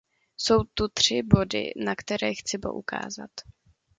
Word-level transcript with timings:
Jsou 0.37 0.63
tu 0.63 0.87
tři 0.87 1.21
body, 1.23 1.71
na 1.85 1.95
které 1.95 2.33
chci 2.33 2.57
poukázat. 2.57 3.29